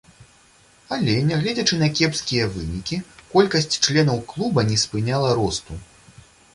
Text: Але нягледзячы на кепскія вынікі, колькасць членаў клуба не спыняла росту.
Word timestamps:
Але 0.95 1.13
нягледзячы 1.31 1.75
на 1.83 1.89
кепскія 1.99 2.49
вынікі, 2.55 3.01
колькасць 3.37 3.73
членаў 3.83 4.17
клуба 4.35 4.69
не 4.75 4.83
спыняла 4.87 5.29
росту. 5.43 5.83